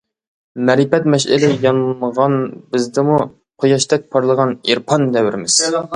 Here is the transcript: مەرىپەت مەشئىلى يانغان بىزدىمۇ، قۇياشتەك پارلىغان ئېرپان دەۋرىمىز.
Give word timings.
مەرىپەت 0.69 1.03
مەشئىلى 1.15 1.49
يانغان 1.65 2.37
بىزدىمۇ، 2.73 3.19
قۇياشتەك 3.65 4.09
پارلىغان 4.17 4.57
ئېرپان 4.71 5.07
دەۋرىمىز. 5.19 5.61